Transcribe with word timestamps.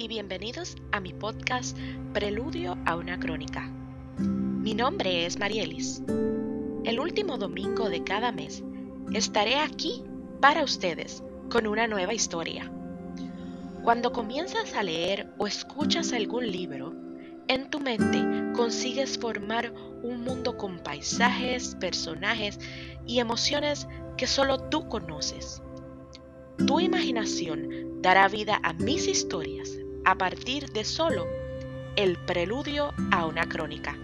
y 0.00 0.08
bienvenidos 0.08 0.76
a 0.92 1.00
mi 1.00 1.12
podcast 1.12 1.76
Preludio 2.14 2.78
a 2.86 2.96
una 2.96 3.20
crónica. 3.20 3.70
Mi 4.16 4.72
nombre 4.72 5.26
es 5.26 5.38
Marielis. 5.38 6.02
El 6.84 6.98
último 6.98 7.36
domingo 7.36 7.90
de 7.90 8.02
cada 8.02 8.32
mes 8.32 8.64
estaré 9.12 9.56
aquí 9.56 10.02
para 10.40 10.64
ustedes 10.64 11.22
con 11.50 11.66
una 11.66 11.86
nueva 11.86 12.14
historia. 12.14 12.72
Cuando 13.82 14.10
comienzas 14.10 14.72
a 14.72 14.82
leer 14.82 15.34
o 15.36 15.46
escuchas 15.46 16.14
algún 16.14 16.50
libro, 16.50 16.94
en 17.48 17.68
tu 17.68 17.78
mente 17.78 18.24
consigues 18.54 19.18
formar 19.18 19.70
un 20.02 20.24
mundo 20.24 20.56
con 20.56 20.78
paisajes, 20.78 21.74
personajes 21.78 22.58
y 23.06 23.18
emociones 23.18 23.86
que 24.16 24.26
solo 24.26 24.60
tú 24.70 24.88
conoces. 24.88 25.62
Tu 26.66 26.80
imaginación 26.80 28.00
dará 28.00 28.28
vida 28.28 28.60
a 28.62 28.72
mis 28.72 29.06
historias 29.06 29.79
a 30.04 30.16
partir 30.16 30.70
de 30.70 30.84
solo 30.84 31.26
el 31.96 32.16
preludio 32.24 32.94
a 33.10 33.26
una 33.26 33.48
crónica. 33.48 33.96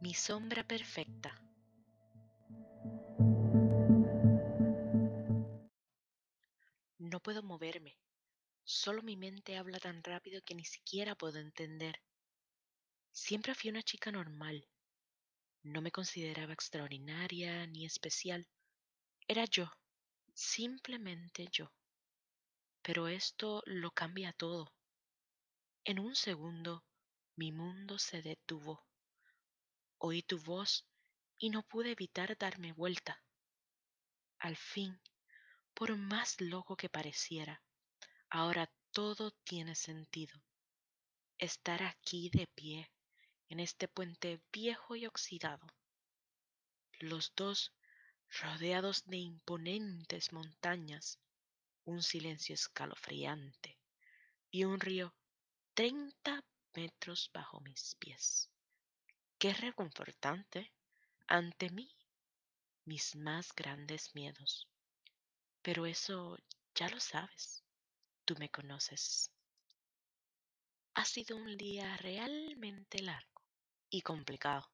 Mi 0.00 0.14
sombra 0.14 0.66
perfecta. 0.66 1.40
No 6.98 7.20
puedo 7.20 7.42
moverme. 7.42 7.96
Solo 8.64 9.02
mi 9.02 9.16
mente 9.16 9.56
habla 9.56 9.78
tan 9.78 10.02
rápido 10.02 10.40
que 10.44 10.54
ni 10.54 10.64
siquiera 10.64 11.14
puedo 11.14 11.38
entender. 11.38 12.00
Siempre 13.12 13.54
fui 13.54 13.70
una 13.70 13.82
chica 13.82 14.10
normal. 14.12 14.66
No 15.62 15.82
me 15.82 15.90
consideraba 15.90 16.52
extraordinaria 16.52 17.66
ni 17.66 17.84
especial. 17.84 18.48
Era 19.26 19.44
yo, 19.44 19.70
simplemente 20.32 21.48
yo. 21.52 21.72
Pero 22.82 23.08
esto 23.08 23.62
lo 23.66 23.90
cambia 23.90 24.32
todo. 24.32 24.72
En 25.84 25.98
un 25.98 26.14
segundo, 26.14 26.84
mi 27.36 27.52
mundo 27.52 27.98
se 27.98 28.22
detuvo. 28.22 28.86
Oí 29.98 30.22
tu 30.22 30.38
voz 30.38 30.86
y 31.36 31.50
no 31.50 31.62
pude 31.62 31.90
evitar 31.90 32.38
darme 32.38 32.72
vuelta. 32.72 33.22
Al 34.38 34.56
fin, 34.56 35.00
por 35.74 35.96
más 35.96 36.40
loco 36.40 36.76
que 36.76 36.88
pareciera, 36.88 37.62
ahora 38.30 38.72
todo 38.92 39.32
tiene 39.44 39.74
sentido. 39.74 40.42
Estar 41.38 41.82
aquí 41.82 42.30
de 42.30 42.46
pie 42.46 42.90
en 43.50 43.58
este 43.58 43.88
puente 43.88 44.40
viejo 44.52 44.94
y 44.94 45.06
oxidado. 45.06 45.66
Los 47.00 47.32
dos 47.34 47.72
rodeados 48.40 49.04
de 49.06 49.16
imponentes 49.16 50.32
montañas, 50.32 51.18
un 51.84 52.00
silencio 52.00 52.54
escalofriante 52.54 53.76
y 54.52 54.64
un 54.64 54.78
río 54.78 55.12
treinta 55.74 56.44
metros 56.74 57.28
bajo 57.34 57.60
mis 57.60 57.96
pies. 57.96 58.48
Qué 59.36 59.52
reconfortante 59.52 60.72
ante 61.26 61.70
mí 61.70 61.92
mis 62.84 63.16
más 63.16 63.52
grandes 63.52 64.14
miedos. 64.14 64.68
Pero 65.62 65.86
eso 65.86 66.38
ya 66.76 66.88
lo 66.88 67.00
sabes, 67.00 67.64
tú 68.24 68.36
me 68.38 68.48
conoces. 68.48 69.32
Ha 70.94 71.04
sido 71.04 71.36
un 71.36 71.56
día 71.56 71.96
realmente 71.96 73.02
largo 73.02 73.29
y 73.90 74.02
complicado. 74.02 74.70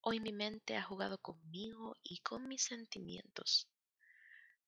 Hoy 0.00 0.18
mi 0.18 0.32
mente 0.32 0.76
ha 0.76 0.82
jugado 0.82 1.18
conmigo 1.18 1.94
y 2.02 2.18
con 2.18 2.48
mis 2.48 2.62
sentimientos, 2.62 3.68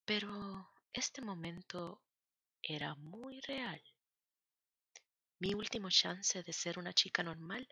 pero 0.04 0.70
este 0.92 1.22
momento 1.22 2.02
era 2.62 2.94
muy 2.96 3.40
real. 3.40 3.82
Mi 5.38 5.54
último 5.54 5.88
chance 5.90 6.42
de 6.42 6.52
ser 6.52 6.78
una 6.78 6.92
chica 6.92 7.22
normal 7.22 7.66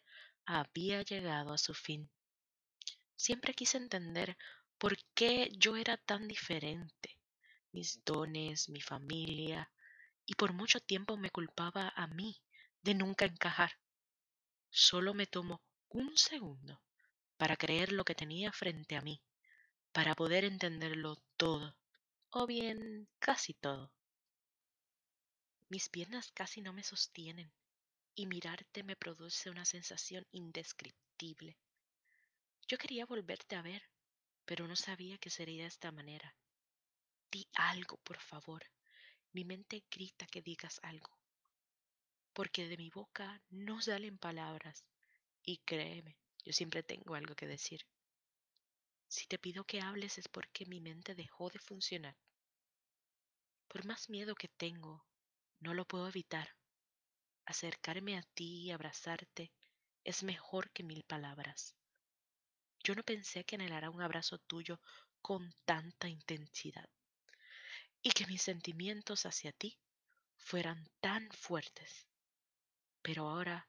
había 0.46 1.02
llegado 1.02 1.52
a 1.52 1.58
su 1.58 1.74
fin. 1.74 2.10
Siempre 3.14 3.54
quise 3.54 3.76
entender 3.76 4.36
por 4.78 4.96
qué 5.14 5.50
yo 5.58 5.76
era 5.76 5.96
tan 5.98 6.28
diferente, 6.28 7.18
mis 7.72 8.02
dones, 8.04 8.68
mi 8.70 8.80
familia, 8.80 9.70
y 10.26 10.34
por 10.34 10.54
mucho 10.54 10.80
tiempo 10.80 11.16
me 11.18 11.30
culpaba 11.30 11.92
a 11.94 12.06
mí 12.06 12.40
de 12.82 12.94
nunca 12.94 13.26
encajar. 13.26 13.72
Solo 14.70 15.14
me 15.14 15.26
tomó 15.26 15.62
un 15.94 16.16
segundo 16.16 16.82
para 17.36 17.56
creer 17.56 17.92
lo 17.92 18.04
que 18.04 18.16
tenía 18.16 18.50
frente 18.50 18.96
a 18.96 19.00
mí, 19.00 19.22
para 19.92 20.16
poder 20.16 20.44
entenderlo 20.44 21.22
todo, 21.36 21.76
o 22.30 22.48
bien 22.48 23.08
casi 23.20 23.54
todo. 23.54 23.92
Mis 25.68 25.88
piernas 25.88 26.32
casi 26.32 26.62
no 26.62 26.72
me 26.72 26.82
sostienen 26.82 27.52
y 28.16 28.26
mirarte 28.26 28.82
me 28.82 28.96
produce 28.96 29.50
una 29.50 29.64
sensación 29.64 30.26
indescriptible. 30.32 31.56
Yo 32.66 32.76
quería 32.76 33.06
volverte 33.06 33.54
a 33.54 33.62
ver, 33.62 33.82
pero 34.44 34.66
no 34.66 34.74
sabía 34.74 35.18
que 35.18 35.30
sería 35.30 35.62
de 35.62 35.68
esta 35.68 35.92
manera. 35.92 36.34
Di 37.30 37.46
algo, 37.54 37.98
por 37.98 38.18
favor. 38.18 38.64
Mi 39.32 39.44
mente 39.44 39.84
grita 39.88 40.26
que 40.26 40.42
digas 40.42 40.80
algo, 40.82 41.16
porque 42.32 42.66
de 42.66 42.76
mi 42.76 42.90
boca 42.90 43.40
no 43.50 43.80
salen 43.80 44.18
palabras 44.18 44.84
y 45.44 45.58
créeme, 45.58 46.16
yo 46.44 46.52
siempre 46.52 46.82
tengo 46.82 47.14
algo 47.14 47.34
que 47.34 47.46
decir. 47.46 47.86
Si 49.08 49.26
te 49.26 49.38
pido 49.38 49.64
que 49.64 49.80
hables 49.80 50.18
es 50.18 50.28
porque 50.28 50.66
mi 50.66 50.80
mente 50.80 51.14
dejó 51.14 51.50
de 51.50 51.58
funcionar. 51.58 52.16
Por 53.68 53.84
más 53.84 54.08
miedo 54.08 54.34
que 54.34 54.48
tengo, 54.48 55.04
no 55.60 55.74
lo 55.74 55.86
puedo 55.86 56.08
evitar. 56.08 56.56
Acercarme 57.44 58.16
a 58.16 58.22
ti 58.22 58.62
y 58.62 58.70
abrazarte 58.70 59.52
es 60.02 60.22
mejor 60.22 60.70
que 60.70 60.82
mil 60.82 61.02
palabras. 61.04 61.74
Yo 62.82 62.94
no 62.94 63.02
pensé 63.02 63.44
que 63.44 63.56
anhelara 63.56 63.90
un 63.90 64.02
abrazo 64.02 64.38
tuyo 64.38 64.80
con 65.20 65.54
tanta 65.64 66.08
intensidad 66.08 66.88
y 68.02 68.10
que 68.10 68.26
mis 68.26 68.42
sentimientos 68.42 69.24
hacia 69.24 69.52
ti 69.52 69.78
fueran 70.36 70.90
tan 71.00 71.30
fuertes. 71.30 72.06
Pero 73.00 73.28
ahora 73.28 73.68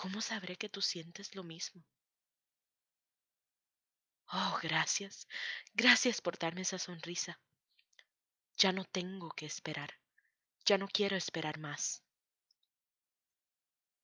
¿Cómo 0.00 0.20
sabré 0.20 0.54
que 0.54 0.68
tú 0.68 0.80
sientes 0.80 1.34
lo 1.34 1.42
mismo? 1.42 1.84
Oh, 4.28 4.56
gracias, 4.62 5.26
gracias 5.74 6.20
por 6.20 6.38
darme 6.38 6.60
esa 6.60 6.78
sonrisa. 6.78 7.40
Ya 8.56 8.70
no 8.70 8.84
tengo 8.84 9.30
que 9.30 9.46
esperar, 9.46 9.90
ya 10.64 10.78
no 10.78 10.86
quiero 10.86 11.16
esperar 11.16 11.58
más. 11.58 12.04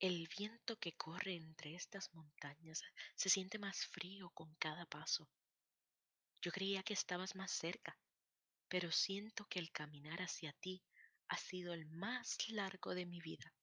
El 0.01 0.27
viento 0.37 0.81
que 0.81 0.97
corre 0.97 1.37
entre 1.37 1.77
estas 1.77 2.13
montañas 2.13 2.83
se 3.15 3.29
siente 3.29 3.61
más 3.61 3.87
frío 3.87 4.31
con 4.31 4.53
cada 4.57 4.87
paso. 4.87 5.31
Yo 6.43 6.51
creía 6.51 6.83
que 6.83 6.95
estabas 6.95 7.37
más 7.37 7.53
cerca, 7.53 7.97
pero 8.67 8.91
siento 8.91 9.47
que 9.47 9.61
el 9.61 9.71
caminar 9.71 10.23
hacia 10.23 10.55
ti 10.55 10.83
ha 11.29 11.37
sido 11.37 11.73
el 11.73 11.87
más 11.87 12.49
largo 12.49 12.97
de 12.97 13.07
mi 13.07 13.21
vida. 13.21 13.55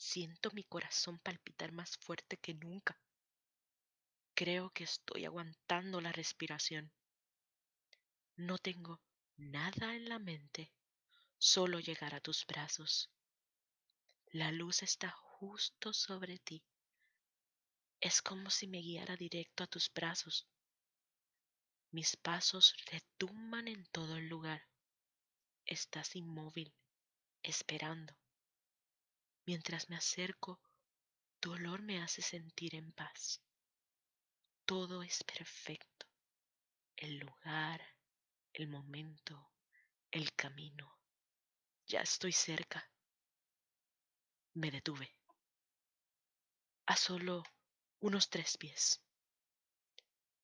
Siento 0.00 0.52
mi 0.52 0.62
corazón 0.62 1.18
palpitar 1.18 1.72
más 1.72 1.96
fuerte 1.96 2.36
que 2.36 2.54
nunca. 2.54 2.96
Creo 4.32 4.70
que 4.70 4.84
estoy 4.84 5.24
aguantando 5.24 6.00
la 6.00 6.12
respiración. 6.12 6.92
No 8.36 8.58
tengo 8.58 9.00
nada 9.36 9.96
en 9.96 10.08
la 10.08 10.20
mente, 10.20 10.72
solo 11.36 11.80
llegar 11.80 12.14
a 12.14 12.20
tus 12.20 12.46
brazos. 12.46 13.10
La 14.26 14.52
luz 14.52 14.84
está 14.84 15.10
justo 15.10 15.92
sobre 15.92 16.38
ti. 16.38 16.62
Es 18.00 18.22
como 18.22 18.50
si 18.50 18.68
me 18.68 18.78
guiara 18.78 19.16
directo 19.16 19.64
a 19.64 19.66
tus 19.66 19.92
brazos. 19.92 20.46
Mis 21.90 22.16
pasos 22.16 22.76
retumban 22.92 23.66
en 23.66 23.84
todo 23.86 24.16
el 24.16 24.28
lugar. 24.28 24.62
Estás 25.66 26.14
inmóvil, 26.14 26.72
esperando. 27.42 28.16
Mientras 29.48 29.88
me 29.88 29.96
acerco, 29.96 30.60
tu 31.40 31.52
olor 31.52 31.80
me 31.80 32.02
hace 32.02 32.20
sentir 32.20 32.74
en 32.74 32.92
paz. 32.92 33.40
Todo 34.66 35.02
es 35.02 35.24
perfecto. 35.24 36.06
El 36.94 37.16
lugar, 37.20 37.80
el 38.52 38.68
momento, 38.68 39.50
el 40.10 40.34
camino. 40.34 41.00
Ya 41.86 42.02
estoy 42.02 42.30
cerca. 42.30 42.90
Me 44.52 44.70
detuve. 44.70 45.16
A 46.84 46.94
solo 46.94 47.42
unos 48.00 48.28
tres 48.28 48.58
pies. 48.58 49.00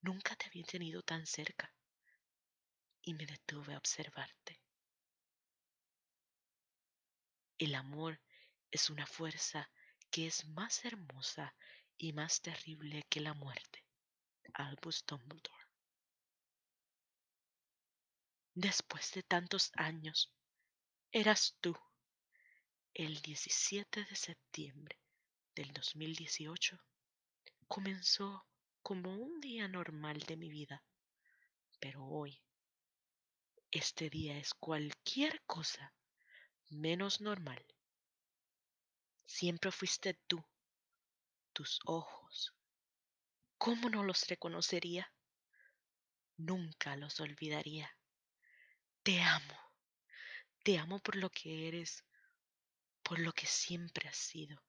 Nunca 0.00 0.34
te 0.34 0.46
había 0.46 0.64
tenido 0.64 1.02
tan 1.02 1.26
cerca 1.26 1.70
y 3.02 3.12
me 3.12 3.26
detuve 3.26 3.74
a 3.74 3.78
observarte. 3.78 4.62
El 7.58 7.74
amor 7.74 8.18
es 8.70 8.90
una 8.90 9.06
fuerza 9.06 9.70
que 10.10 10.26
es 10.26 10.46
más 10.46 10.84
hermosa 10.84 11.54
y 11.96 12.12
más 12.12 12.40
terrible 12.40 13.04
que 13.08 13.20
la 13.20 13.34
muerte. 13.34 13.84
Albus 14.54 15.04
Dumbledore. 15.06 15.64
Después 18.54 19.12
de 19.12 19.22
tantos 19.22 19.72
años, 19.74 20.32
eras 21.10 21.56
tú. 21.60 21.76
El 22.92 23.20
17 23.20 24.04
de 24.04 24.14
septiembre 24.14 25.00
del 25.56 25.72
2018 25.72 26.78
comenzó 27.66 28.46
como 28.82 29.16
un 29.16 29.40
día 29.40 29.66
normal 29.66 30.20
de 30.20 30.36
mi 30.36 30.48
vida, 30.48 30.84
pero 31.80 32.04
hoy, 32.04 32.40
este 33.72 34.08
día 34.10 34.38
es 34.38 34.54
cualquier 34.54 35.42
cosa 35.46 35.92
menos 36.70 37.20
normal. 37.20 37.64
Siempre 39.26 39.72
fuiste 39.72 40.14
tú, 40.26 40.44
tus 41.52 41.80
ojos. 41.86 42.54
¿Cómo 43.58 43.88
no 43.88 44.04
los 44.04 44.26
reconocería? 44.28 45.12
Nunca 46.36 46.96
los 46.96 47.20
olvidaría. 47.20 47.90
Te 49.02 49.20
amo. 49.22 49.58
Te 50.62 50.78
amo 50.78 50.98
por 50.98 51.16
lo 51.16 51.30
que 51.30 51.68
eres, 51.68 52.04
por 53.02 53.18
lo 53.18 53.32
que 53.32 53.46
siempre 53.46 54.08
has 54.08 54.16
sido. 54.16 54.62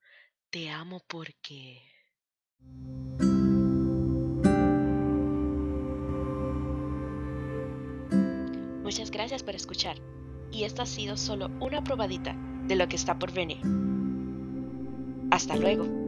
Te 0.50 0.70
amo 0.70 1.02
porque... 1.08 1.82
Muchas 8.84 9.10
gracias 9.10 9.44
por 9.44 9.56
escuchar. 9.56 9.98
Y 10.52 10.64
esta 10.64 10.84
ha 10.84 10.86
sido 10.86 11.18
solo 11.18 11.48
una 11.60 11.84
probadita 11.84 12.36
de 12.68 12.76
lo 12.76 12.88
que 12.88 12.96
está 12.96 13.18
por 13.18 13.34
venir. 13.34 13.62
Hasta 15.32 15.56
luego. 15.56 16.05